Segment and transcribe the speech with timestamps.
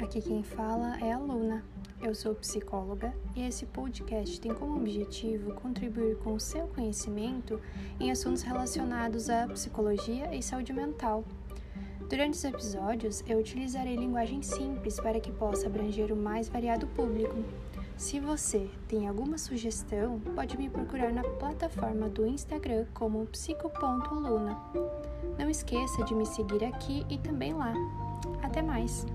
[0.00, 1.64] Aqui quem fala é a Luna.
[2.00, 7.60] Eu sou psicóloga e esse podcast tem como objetivo contribuir com o seu conhecimento
[8.00, 11.22] em assuntos relacionados à psicologia e saúde mental.
[12.10, 17.44] Durante os episódios, eu utilizarei linguagem simples para que possa abranger o mais variado público.
[17.96, 24.60] Se você tem alguma sugestão, pode me procurar na plataforma do Instagram como psico.luna.
[25.38, 27.72] Não esqueça de me seguir aqui e também lá.
[28.42, 29.06] Até mais!